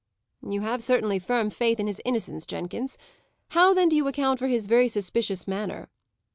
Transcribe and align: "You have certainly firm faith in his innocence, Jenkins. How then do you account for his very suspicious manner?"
"You 0.41 0.61
have 0.61 0.83
certainly 0.83 1.19
firm 1.19 1.51
faith 1.51 1.79
in 1.79 1.85
his 1.85 2.01
innocence, 2.03 2.47
Jenkins. 2.47 2.97
How 3.49 3.71
then 3.75 3.87
do 3.87 3.95
you 3.95 4.07
account 4.07 4.39
for 4.39 4.47
his 4.47 4.65
very 4.65 4.87
suspicious 4.87 5.47
manner?" 5.47 5.89